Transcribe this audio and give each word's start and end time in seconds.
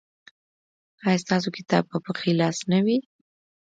ایا 1.05 1.21
ستاسو 1.25 1.49
کتاب 1.57 1.83
به 1.91 1.97
په 2.05 2.11
ښي 2.19 2.31
لاس 2.41 2.57
نه 2.71 2.79
وي؟ 2.85 2.97